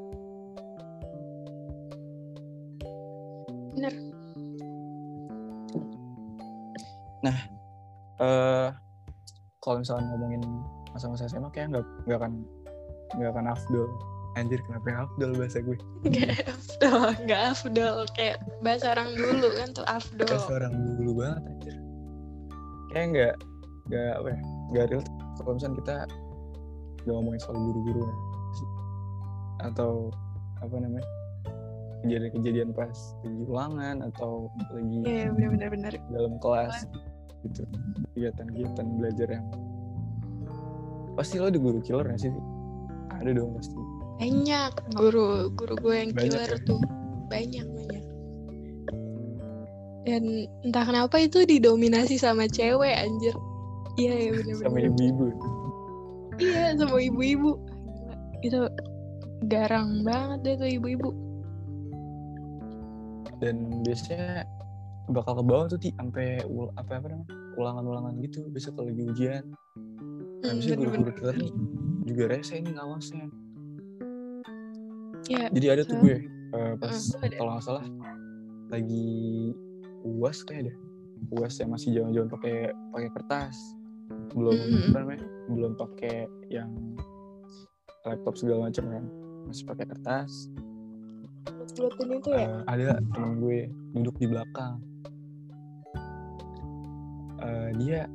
[3.73, 3.93] Bener.
[7.23, 7.37] Nah,
[8.19, 8.69] eh
[9.63, 10.43] kalau misalnya ngomongin
[10.91, 12.33] masa-masa SMA kayak nggak nggak akan
[13.17, 13.89] nggak akan afdol.
[14.33, 15.77] Anjir kenapa yang afdol bahasa gue?
[16.09, 20.25] Gak afdol, gak afdol kayak bahasa orang dulu kan tuh afdol.
[20.25, 21.75] Bahasa orang dulu banget anjir.
[22.89, 23.33] Kayak nggak
[23.83, 24.39] nggak apa ya
[24.71, 25.03] nggak real
[25.37, 25.95] kalau misalnya kita
[27.03, 28.15] nggak ngomongin soal guru-guru ya,
[29.63, 30.07] atau
[30.59, 31.07] apa namanya
[32.03, 35.91] kejadian-kejadian pas lagi ulangan atau lagi Iya benar-benar benar.
[36.11, 36.87] dalam kelas
[37.43, 37.63] gitu
[38.15, 39.45] kegiatan-kegiatan belajar yang
[41.13, 42.31] pasti lo ada guru killer gak sih
[43.11, 43.75] ada dong pasti
[44.13, 46.59] Banyak guru guru gue yang Banyak killer ya?
[46.63, 46.79] tuh
[47.27, 48.03] banyak banyak.
[50.03, 50.23] Dan
[50.61, 53.33] entah kenapa itu didominasi sama cewek anjir.
[53.95, 54.63] Iya iya benar-benar.
[54.63, 55.25] sama ibu-ibu
[56.36, 57.51] Iya sama ibu-ibu.
[58.41, 58.60] Itu
[59.45, 61.10] garang banget deh tuh ibu-ibu.
[63.38, 64.47] dan biasanya
[65.12, 69.03] bakal ke bawah tuh ti sampai ul- apa apa namanya ulangan-ulangan gitu bisa kalau lagi
[69.03, 69.43] ujian
[70.39, 70.79] nah Hmm, bener-bener.
[70.79, 71.51] guru-guru killer nih
[72.03, 73.27] juga rese ini ngawasnya
[75.27, 75.45] Iya.
[75.51, 77.36] jadi ada tuh gue eh, pas ada.
[77.36, 77.84] kalau nggak salah
[78.69, 79.08] lagi
[80.08, 80.75] uas kayak deh
[81.34, 82.56] uas yang masih jaman-jaman pakai
[82.95, 83.56] pakai kertas
[84.33, 84.55] belum
[84.89, 86.71] apa namanya belum pakai yang
[88.03, 89.03] laptop segala macam kan.
[89.47, 90.31] Masih pakai kertas.
[91.73, 92.47] Itu ya.
[92.47, 94.79] Eh, ada temen gue duduk di belakang.
[97.43, 98.07] Eh, dia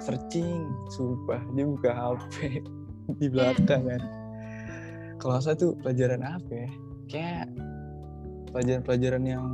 [0.00, 2.64] searching sumpah dia buka HP
[3.20, 4.02] di belakang kan.
[5.20, 6.70] Kalau salah tuh pelajaran apa ya?
[7.06, 7.46] Kayak
[8.52, 9.46] pelajaran-pelajaran yang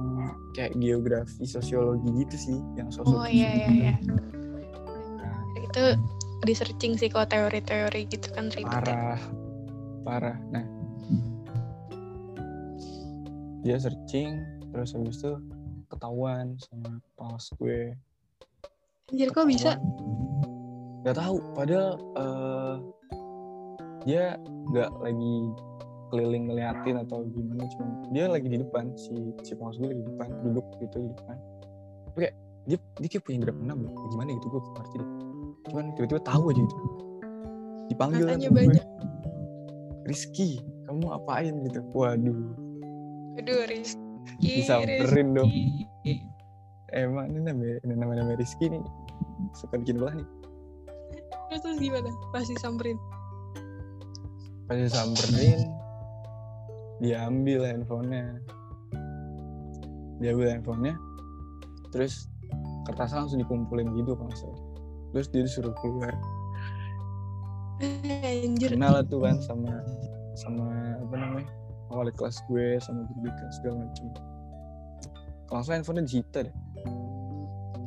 [0.57, 3.95] kayak geografi sosiologi gitu sih yang sosok Oh iya iya iya.
[5.79, 5.95] Itu
[6.43, 8.83] di searching sih kalau teori-teori gitu kan ribet ya.
[8.83, 9.23] parah
[10.03, 10.67] parah nah
[13.63, 14.43] dia searching
[14.75, 15.39] terus habis itu
[15.89, 17.95] ketahuan sama pas gue
[19.09, 19.81] Anjir kok bisa?
[21.09, 21.41] Gak tahu.
[21.57, 22.77] Padahal uh,
[24.05, 24.37] dia
[24.69, 25.37] nggak lagi
[26.13, 27.65] keliling ngeliatin atau gimana.
[27.73, 31.09] Cuma dia lagi di depan si si pengawas gue lagi di depan duduk gitu di
[31.17, 31.37] depan.
[32.05, 32.35] Tapi kayak
[32.69, 33.79] dia dia kayak punya indra enam
[34.13, 35.11] gimana gitu gue ngerti deh.
[35.67, 36.77] Cuman tiba-tiba tahu aja gitu.
[37.89, 38.87] Dipanggil Matanya banyak.
[40.07, 41.81] Rizky, kamu apain gitu?
[41.93, 42.39] Waduh,
[43.37, 44.63] Aduh Rizky.
[44.63, 45.51] disamperin dong.
[45.51, 46.23] Rizky.
[46.95, 48.81] Emang ini namanya ini namanya namanya Rizky nih
[49.53, 50.29] suka bikin ulah nih.
[51.49, 52.09] Terus, terus gimana?
[52.33, 52.97] Pasti samperin.
[54.69, 55.65] pas disamperin
[57.01, 58.37] dia ambil handphonenya
[60.21, 60.93] dia ambil handphonenya
[61.89, 62.29] terus
[62.85, 64.61] kertasnya langsung dikumpulin gitu kalau salah
[65.15, 66.15] terus dia disuruh keluar.
[67.79, 68.75] Anjir.
[68.75, 69.71] kenal lah tuh kan sama
[70.35, 70.67] sama
[70.99, 71.51] apa namanya?
[71.89, 74.11] Wali kelas gue sama guru BK segala macem
[75.49, 76.55] kalau nggak salah handphonenya disita deh.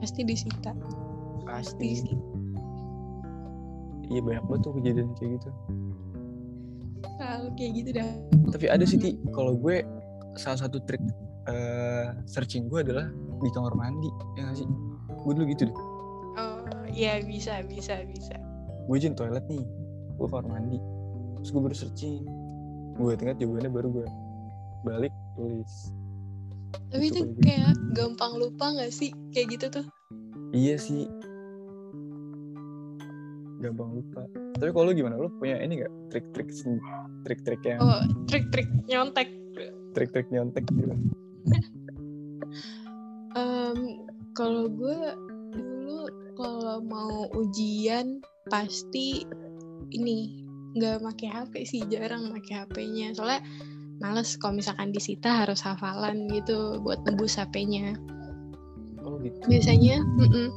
[0.01, 0.73] Pasti disita.
[1.45, 1.87] pasti.
[1.93, 2.17] Disita.
[4.11, 5.49] iya banyak banget tuh kejadian kayak gitu.
[7.21, 8.11] Selalu kayak gitu dah.
[8.49, 9.85] tapi ada sih Ti, kalau gue
[10.41, 10.99] salah satu trik
[11.47, 14.67] eh, searching gue adalah di kamar mandi ya nggak sih?
[15.21, 15.77] Gue dulu gitu deh
[16.91, 18.35] iya bisa bisa bisa.
[18.89, 19.63] gue izin toilet nih.
[20.19, 20.77] Gue kamar mandi.
[21.39, 22.23] Terus gue baru searching.
[22.99, 24.07] Gue ingat jawabannya baru gue
[24.83, 25.73] balik tulis.
[26.91, 29.11] Tapi Gitu itu kayak gampang lupa gak sih?
[29.31, 29.85] Kayak gitu tuh?
[30.51, 31.07] iya sih.
[33.63, 34.27] Gampang lupa.
[34.59, 35.15] Tapi kalau lu gimana?
[35.15, 36.49] Lu punya ini gak trik-trik
[37.23, 39.29] trik-trik yang Oh trik-trik nyontek.
[39.91, 40.95] trik-trik nyontek gitu.
[43.35, 43.79] Em,
[44.35, 44.99] kalau gue
[46.41, 48.17] kalau mau ujian
[48.49, 49.21] pasti
[49.93, 50.41] ini
[50.73, 53.43] nggak pakai HP sih jarang pakai HP-nya soalnya
[54.01, 57.93] males kalau misalkan disita harus hafalan gitu buat nebus HP-nya
[59.05, 59.37] oh gitu.
[59.45, 60.47] Biasanya mm-mm.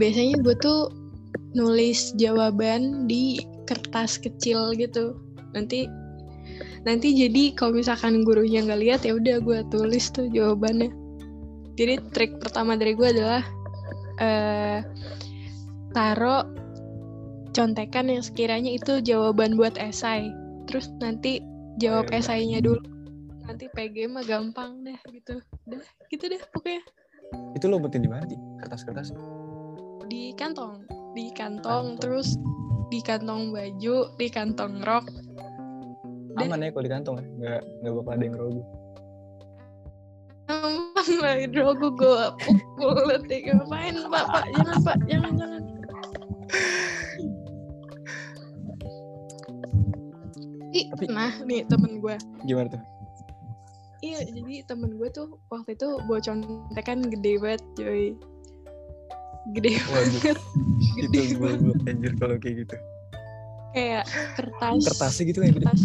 [0.00, 0.88] biasanya gue tuh
[1.52, 5.18] nulis jawaban di kertas kecil gitu.
[5.52, 5.90] Nanti
[6.86, 10.92] nanti jadi kalau misalkan gurunya nggak lihat ya udah gue tulis tuh jawabannya.
[11.76, 13.44] Jadi trik pertama dari gue adalah
[14.20, 14.84] eh
[15.96, 16.46] taruh
[17.50, 20.30] contekan yang sekiranya itu jawaban buat esai.
[20.70, 21.42] Terus nanti
[21.82, 22.78] jawab esainya dulu.
[23.48, 25.42] Nanti PG mah gampang deh gitu.
[25.66, 26.82] Dah gitu deh pokoknya.
[27.58, 28.22] Itu lo umpetin di mana?
[28.26, 29.10] Di kertas-kertas?
[30.06, 30.86] Di kantong.
[31.14, 31.98] Di kantong Kantong.
[31.98, 32.38] terus
[32.90, 35.06] di kantong baju di kantong rok.
[36.38, 37.26] Aman ya kalau di kantong ya?
[37.26, 38.34] Nggak nggak bakal ada yang
[40.50, 44.24] aman lah drogo gue pukul nanti ngapain pak?
[44.30, 45.62] Pak jangan pak jangan jangan.
[50.70, 52.14] Ih, Tapi- nah nih temen gue
[52.46, 52.82] gimana tuh?
[54.00, 58.16] Iya jadi temen gue tuh waktu itu bawa contekan gede banget cuy
[59.52, 60.38] gede banget.
[60.96, 61.58] Itu gede banget.
[61.60, 62.76] gue anjir kalau kayak gitu.
[63.70, 64.04] Kayak
[64.38, 64.82] kertas.
[64.88, 65.52] Kertasnya gitu gede?
[65.60, 65.80] Kertas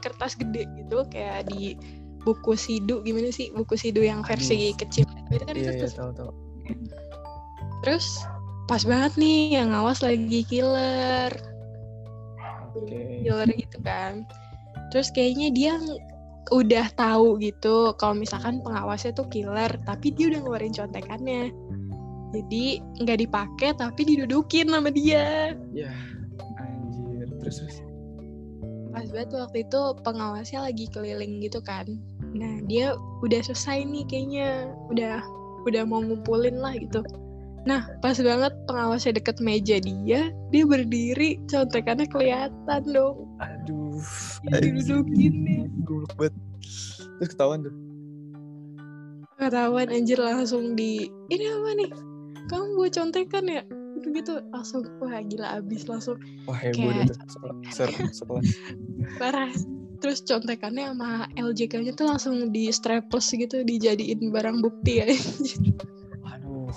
[0.00, 1.76] kertas gede gitu kayak di
[2.22, 3.50] buku sidu gimana sih?
[3.52, 5.08] Buku sidu yang versi kecil.
[5.32, 6.30] Itu kan iya iya kertas tahu tahu.
[7.84, 8.06] Terus
[8.68, 11.32] pas banget nih yang ngawas lagi killer.
[12.76, 13.24] Oke.
[13.24, 14.24] Killer gitu kan.
[14.94, 15.74] Terus kayaknya dia
[16.50, 21.54] udah tahu gitu kalau misalkan pengawasnya tuh killer tapi dia udah ngeluarin contekannya.
[22.30, 25.58] Jadi nggak dipakai tapi didudukin sama dia.
[25.74, 25.90] Ya
[26.60, 27.26] anjir.
[27.42, 27.76] Terus terus
[28.90, 31.86] pas banget waktu itu pengawasnya lagi keliling gitu kan.
[32.34, 34.70] Nah dia udah selesai nih kayaknya.
[34.90, 35.22] Udah
[35.66, 37.02] udah mau ngumpulin lah gitu.
[37.68, 43.28] Nah pas banget pengawasnya deket meja dia dia berdiri contekannya kelihatan dong.
[43.42, 44.02] Aduh
[44.48, 45.34] didudukin
[45.84, 46.34] banget.
[47.20, 47.74] Terus ketahuan tuh?
[49.40, 51.90] Ketahuan anjir langsung di ini apa nih?
[52.48, 53.62] Kamu buat contekan ya
[54.00, 56.16] gitu gitu langsung wah gila abis langsung.
[56.48, 57.20] Wah heboh Kayak-
[58.16, 58.42] sekolah
[59.20, 59.52] parah.
[60.00, 65.06] Terus contekannya sama LJK-nya tuh langsung di strapless gitu dijadiin barang bukti ya.
[66.32, 66.72] Aduh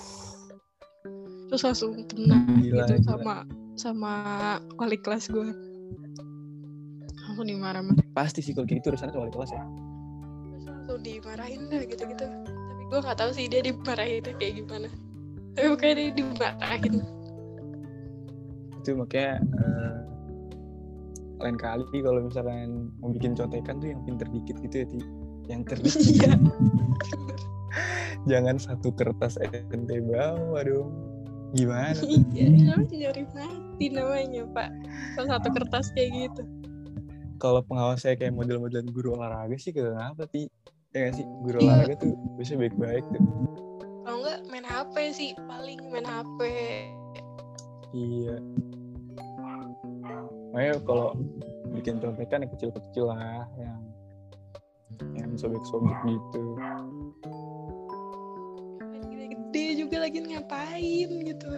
[1.47, 3.05] terus langsung kena Gila, gitu gila.
[3.05, 3.35] sama
[3.77, 4.13] sama
[4.73, 5.53] wali kelas gue
[7.23, 9.63] langsung dimarah-marah pasti sih kalau kayak gitu urusannya wali kelas ya.
[9.63, 12.25] Terus langsung dimarahin dah gitu-gitu.
[12.27, 14.89] Tapi gue nggak tahu sih dia dimarahin kayak gimana
[15.53, 16.95] tapi pokoknya dia dimarahin
[18.77, 19.95] itu makanya eh,
[21.39, 24.99] lain kali kalau misalkan mau bikin contekan tuh yang pinter dikit gitu ya Ti.
[25.51, 26.33] yang terdikit iya
[28.29, 30.89] jangan satu kertas ente bawa dong
[31.53, 31.93] Gimana?
[32.33, 34.69] iya namanya nyari mati namanya pak
[35.13, 36.43] kalau satu kertas kayak gitu
[37.37, 40.47] Kalau pengawas saya kayak model-model guru olahraga sih kenapa sih?
[40.95, 41.25] Ya nggak sih?
[41.43, 41.65] Guru Iya.
[41.67, 43.23] olahraga tuh biasanya baik-baik tuh.
[45.11, 46.39] Sih paling main HP
[47.93, 48.41] Iya.
[50.49, 51.13] Makanya kalau
[51.77, 53.81] bikin contekan yang kecil-kecil lah, yang
[55.13, 56.43] yang sobek-sobek gitu.
[59.13, 61.49] gede-gede juga lagi ngapain gitu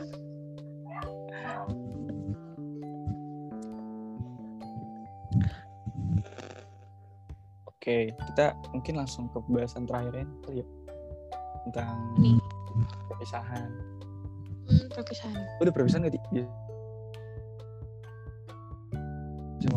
[7.70, 10.68] Oke, kita mungkin langsung ke pembahasan terakhirnya kali ya
[11.70, 12.42] tentang Nih.
[13.08, 13.70] Perpisahan.
[14.66, 16.20] hmm, perpisahan Udah perpisahan gak, Ti?
[16.34, 16.46] Iya.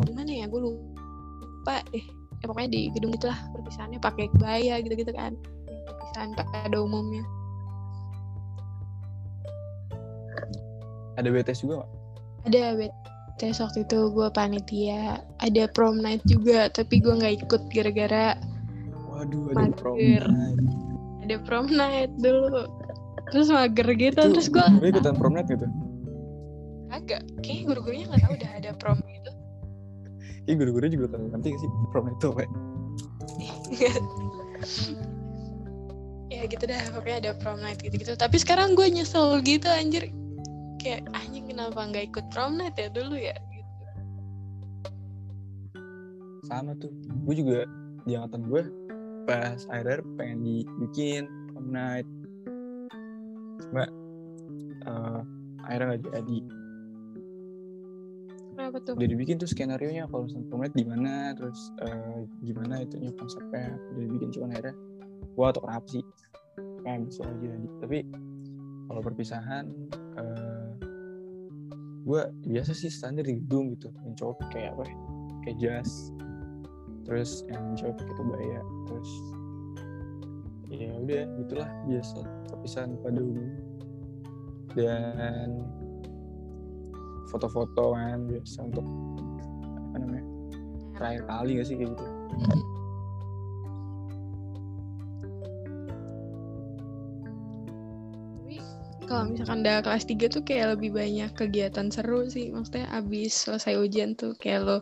[0.05, 2.05] Gimana ya gue lupa deh
[2.39, 5.35] ya pokoknya di gedung itulah perpisahannya pakai kebaya gitu-gitu kan
[5.85, 7.23] perpisahan pada umumnya
[11.15, 11.89] Ada BTS juga gak?
[12.47, 15.01] ada BTS waktu itu gue panitia
[15.37, 18.39] ada prom night juga tapi gue nggak ikut gara-gara
[19.09, 20.25] Waduh, ada prom Mager.
[20.31, 20.59] night.
[21.19, 22.63] ada prom night dulu
[23.29, 25.65] terus mager gitu Itu terus gue Gue ikutan prom night gitu.
[26.89, 29.31] agak kayaknya guru-gurunya nggak tahu udah ada prom gitu
[30.49, 32.49] Iya guru-guru juga kan gak sih prom night itu apa ya?
[36.29, 40.09] ya gitu dah pokoknya ada prom night gitu-gitu tapi sekarang gue nyesel gitu anjir
[40.79, 43.73] kayak anjing kenapa nggak ikut prom night ya dulu ya gitu.
[46.47, 46.89] Sama tuh.
[47.27, 47.67] Gue juga
[48.07, 48.61] di angkatan gue
[49.27, 52.07] pas akhir pengen dibikin prom night.
[53.67, 53.85] Cuma
[54.85, 55.19] eh,
[55.67, 56.39] akhirnya gak jadi.
[58.59, 62.83] kenapa tuh Udah dibikin tuh skenario nya kalau misalnya night di mana, terus eh, gimana
[62.83, 63.75] itunya konsepnya.
[63.95, 64.75] Udah dibikin cuma akhirnya
[65.19, 66.03] gue atau kenapa sih?
[66.83, 67.67] Kayak bisa aja jadi.
[67.79, 67.97] Tapi
[68.91, 69.65] kalau perpisahan
[70.19, 70.69] eh
[72.09, 74.95] gue biasa sih standar di gedung gitu yang cowok kayak apa ya
[75.45, 76.09] kayak jas
[77.05, 79.09] terus yang cowok pakai kebaya terus
[80.69, 82.17] ya udah gitulah biasa
[82.53, 83.49] perpisahan pada umum
[84.77, 85.65] dan
[87.33, 88.85] foto-foto kan biasa untuk
[89.89, 90.25] apa namanya
[90.97, 92.05] terakhir kali gak sih kayak gitu?
[98.45, 98.55] Tapi
[99.09, 102.53] kalau misalkan udah kelas 3 tuh kayak lebih banyak kegiatan seru sih.
[102.53, 104.77] Maksudnya abis selesai ujian tuh kayak lo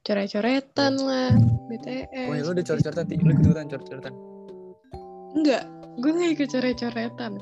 [0.00, 1.36] coret-coretan lah
[1.68, 3.16] BTS oh ya lo udah coret-coretan Ti?
[3.20, 4.14] lo ikutan coret-coretan
[5.36, 5.64] enggak
[6.00, 7.32] gue gak ikut coret-coretan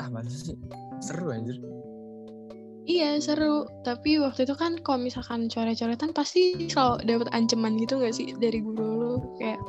[0.00, 0.56] ah masa sih
[1.00, 1.56] seru anjir
[2.90, 8.16] Iya seru, tapi waktu itu kan kalau misalkan coret-coretan pasti selalu dapat ancaman gitu gak
[8.16, 9.62] sih dari guru lu kayak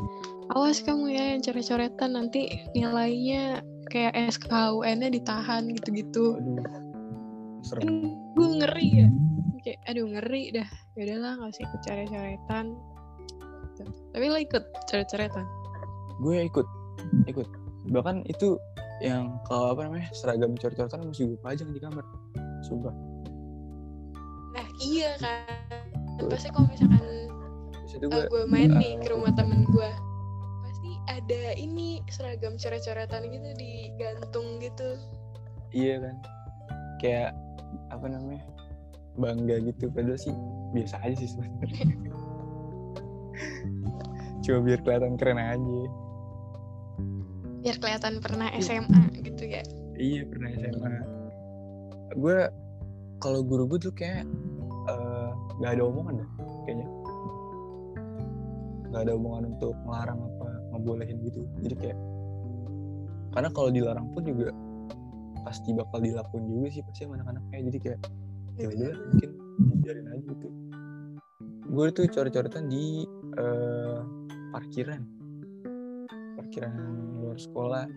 [0.58, 3.62] awas kamu ya yang coret-coretan nanti nilainya
[3.93, 6.39] kayak SKUN-nya ditahan gitu-gitu.
[7.77, 9.08] Kan gue ngeri ya,
[9.62, 10.69] kayak aduh ngeri dah.
[10.97, 12.65] Ya udahlah nggak usah ikut coret-coretan.
[13.69, 13.84] Gitu.
[14.17, 15.45] Tapi lo ikut coret-coretan.
[16.21, 16.67] gue ikut
[17.27, 17.47] ikut
[17.89, 18.61] bahkan itu
[19.01, 22.05] yang kalau apa namanya seragam coret-coretan masih gue pajang di kamar.
[22.61, 22.93] Sumpah.
[24.53, 29.65] Nah iya kan, pasti kalau misalkan uh, gue gue main nih eh, ke rumah temen
[29.65, 29.89] gue
[30.61, 35.01] pasti ada ini seragam coret-coretan gitu digantung gitu.
[35.73, 36.15] Iya kan.
[37.01, 37.33] Kayak
[37.89, 38.45] apa namanya
[39.17, 39.89] bangga gitu.
[39.89, 40.37] Padahal sih
[40.77, 41.89] biasa aja sih sebenarnya.
[44.45, 45.81] Cuma biar kelihatan keren aja
[47.62, 48.62] biar kelihatan pernah Iya.
[48.62, 49.63] SMA gitu ya.
[49.95, 50.91] Iya pernah SMA
[52.12, 52.38] gue
[53.24, 54.28] kalau guru gue tuh kayak
[54.89, 55.30] eh,
[55.62, 56.30] nggak ada omongan dah
[56.65, 56.88] kayaknya.
[58.91, 61.47] Nggak ada omongan untuk melarang apa ngebolehin gitu.
[61.63, 61.97] Jadi kayak
[63.32, 64.52] karena kalau dilarang pun juga
[65.47, 67.60] pasti bakal dilakuin juga sih pasti sama anak-anaknya.
[67.71, 68.00] Jadi kayak
[68.60, 69.30] ya udah mungkin
[69.80, 70.47] biarin aja gitu.
[71.71, 73.08] Gue tuh coret-coretan di
[73.39, 74.00] eh,
[74.52, 75.20] parkiran
[76.52, 76.75] parkiran
[77.23, 77.87] luar sekolah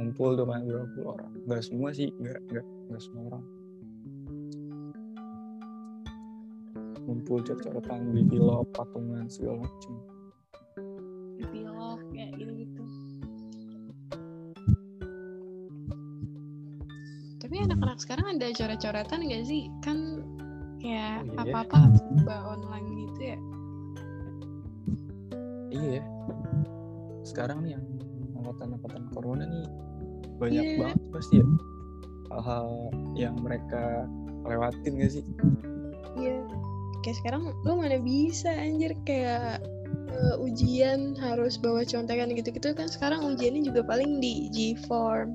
[0.00, 1.32] ngumpul tuh kan berapa puluh orang.
[1.44, 3.44] Nggak semua sih nggak nggak nggak semua orang.
[7.04, 9.92] Ngumpul coret-coretan beli pilok patungan segala macem.
[11.52, 12.84] Pilok kayak gitu gitu
[17.36, 19.68] tapi anak-anak sekarang ada coret-coretan gak sih?
[19.84, 20.24] Kan
[20.80, 21.52] kayak Oh, iya.
[21.52, 21.78] apa-apa
[22.56, 22.91] online
[27.32, 27.84] sekarang nih yang
[28.36, 29.66] angkatan-angkatan corona nih
[30.36, 30.78] banyak Iya.
[30.78, 31.46] banget pasti ya.
[32.32, 32.68] Hal-hal
[33.16, 34.04] yang mereka
[34.44, 35.24] lewatin gak sih?
[36.16, 36.44] Iya.
[37.02, 39.64] Kayak sekarang lo mana bisa anjir kayak
[40.12, 45.32] eh, ujian harus bawa contekan gitu-gitu kan sekarang ujiannya juga paling di G-form.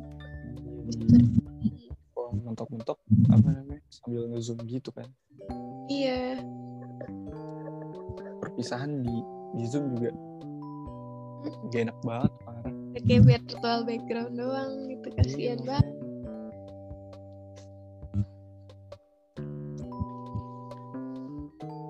[0.88, 1.90] Di
[2.38, 2.98] mentok-mentok
[3.34, 5.10] apa namanya sambil ngezoom gitu kan.
[5.88, 6.42] Iya.
[8.38, 9.16] perpisahan di
[9.54, 10.10] di zoom juga
[11.70, 15.68] gak enak banget parah Kayak virtual background doang gitu kasihan Iya.
[15.70, 15.88] banget.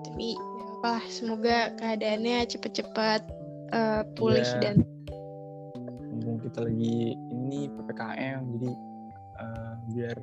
[0.04, 3.22] Tapi ya apa lah, semoga keadaannya cepet-cepet
[3.74, 4.60] eh, pulih Iya.
[4.62, 4.76] dan
[6.08, 8.72] mumpung kita lagi ini ppkm jadi
[9.38, 10.18] eh, biar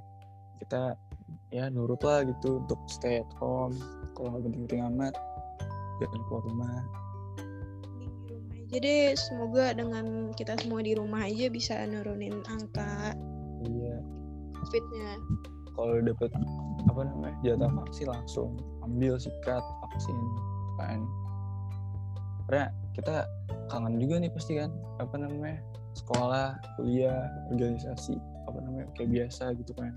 [0.63, 0.83] kita
[1.51, 3.75] ya nurut lah gitu untuk stay at home
[4.15, 5.15] kalau penting-penting amat
[6.03, 6.79] jangan keluar rumah
[8.75, 9.15] aja deh.
[9.15, 13.15] Semoga dengan kita semua di rumah aja bisa nurunin angka
[13.71, 14.03] iya
[14.59, 15.11] COVID-nya.
[15.79, 16.31] kalau dapet
[16.91, 18.51] apa namanya jatah vaksin langsung
[18.83, 20.17] ambil sikat vaksin
[20.83, 21.07] kan
[22.51, 22.67] karena
[22.99, 23.25] kita
[23.71, 25.63] kangen juga nih pasti kan apa namanya
[25.95, 28.19] sekolah kuliah organisasi
[28.51, 29.95] apa namanya kayak biasa gitu kan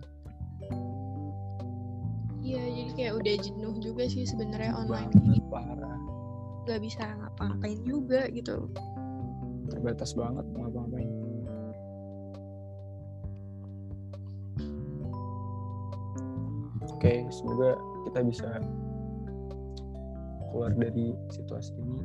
[2.48, 5.52] Iya, jadi kayak udah jenuh juga sih sebenarnya online banget ini.
[5.52, 6.00] parah
[6.68, 8.68] Gak bisa ngapa-ngapain juga gitu.
[9.68, 11.12] terbatas banget ngapa-ngapain
[16.88, 17.72] oke semoga
[18.08, 18.50] kita bisa
[20.50, 22.00] keluar dari situasi ini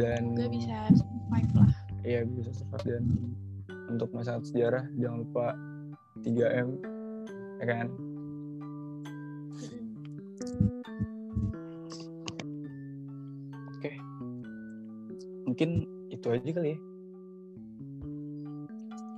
[0.00, 1.72] dan Semoga bisa survive lah.
[2.00, 3.04] Iya bisa survive dan
[3.92, 5.46] untuk masalah sejarah jangan lupa
[6.24, 6.68] 3M
[7.60, 7.86] ya kan
[10.40, 10.79] Mm-mm.
[15.60, 16.78] Mungkin itu aja kali ya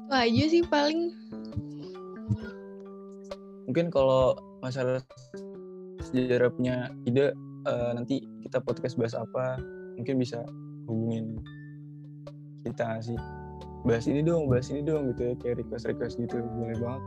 [0.02, 1.14] Itu aja sih paling.
[3.70, 4.98] mungkin kalau masalah
[6.02, 7.30] sejarah punya ide
[7.70, 9.54] eh, nanti kita podcast bahas apa
[9.94, 10.42] mungkin bisa
[10.90, 11.38] hubungin
[12.66, 13.14] kita sih
[13.86, 17.02] bahas ini dong bahas ini dong gitu ya kayak request request gitu boleh banget.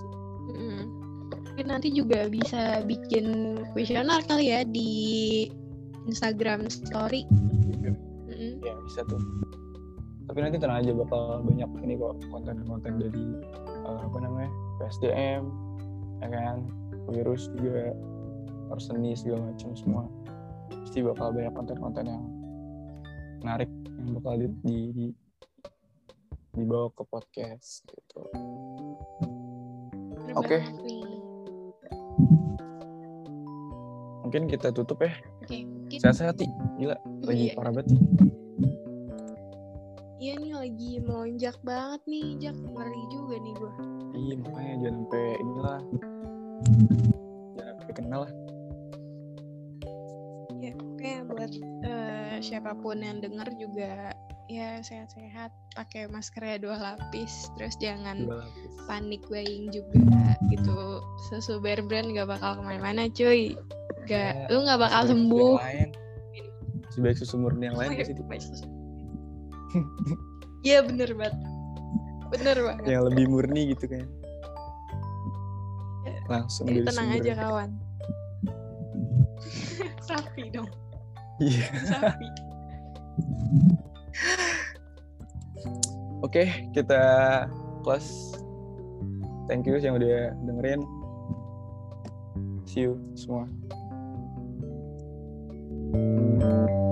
[1.27, 4.91] Mungkin nanti juga bisa bikin kuesioner kali ya di
[6.07, 7.27] Instagram Story.
[8.85, 9.19] Bisa tuh.
[10.25, 13.25] Tapi nanti tenang aja bakal banyak ini kok konten-konten dari
[13.85, 14.49] eh, apa namanya
[14.81, 15.43] PSDM
[16.21, 16.57] ya kan?
[17.13, 17.93] Virus juga
[18.81, 20.03] seni segala macam semua.
[20.85, 22.23] Pasti bakal banyak konten-konten yang
[23.45, 23.69] menarik
[24.01, 25.17] yang bakal di, di, di-
[26.57, 28.21] dibawa ke podcast gitu.
[30.35, 30.59] Oke.
[30.81, 31.03] nih.
[34.25, 35.13] mungkin kita tutup ya.
[35.45, 36.41] Oke, mungkin sehat-sehat
[36.81, 37.55] gila lagi Iya.
[37.55, 38.01] parah banget nih
[40.25, 42.57] Iya nih lagi melonjak banget nih, Jak.
[42.57, 43.73] Ngeri juga nih gua.
[44.15, 45.79] iya makanya jangan sampai inilah
[47.53, 48.33] jangan sampai kenal lah
[50.57, 51.51] Ya, oke buat
[51.85, 54.17] eh, siapa pun yang denger juga
[54.49, 61.05] ya sehat-sehat, pakai maskernya dua lapis, terus jangan dua lapis panik buying juga gitu.
[61.29, 63.53] Susu bear brand gak bakal ke mana-mana cuy.
[64.09, 65.53] Gak, Ya, lu gak bakal sembuh.
[65.53, 65.89] yang lain.
[66.81, 68.65] Masih baik susu murni yang lain Oh, baik susu.
[70.65, 71.37] Iya bener banget.
[72.33, 72.83] Bener banget.
[72.89, 74.05] Yang lebih murni gitu kan.
[76.05, 76.19] Iya.
[76.25, 77.21] Langsung Jadi tenang sumber.
[77.21, 77.69] aja kawan.
[80.09, 80.69] Sapi dong.
[81.37, 81.67] Iya.
[81.85, 82.27] Sapi.
[86.25, 87.01] Oke, okay, kita
[87.85, 88.33] close.
[89.45, 90.81] Thank you yang udah dengerin.
[92.65, 93.45] See you semua.
[95.95, 96.84] thank you